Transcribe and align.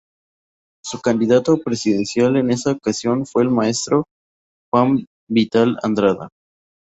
Su 0.83 0.99
candidato 0.99 1.59
presidencial 1.59 2.35
en 2.37 2.49
esa 2.49 2.71
ocasión 2.71 3.27
fue 3.27 3.43
el 3.43 3.51
maestro 3.51 4.05
Juan 4.73 5.05
Vital 5.29 5.77
Andrada. 5.83 6.29